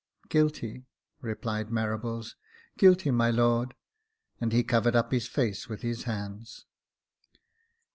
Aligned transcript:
"Guilty," 0.29 0.87
replied 1.21 1.67
Marables— 1.67 2.33
"guilty, 2.79 3.11
my 3.11 3.31
lordj" 3.31 3.73
and 4.39 4.51
he 4.51 4.63
covered 4.63 4.95
up 4.95 5.11
his 5.11 5.27
face 5.27 5.69
with 5.69 5.83
his 5.83 6.05
hands. 6.05 6.65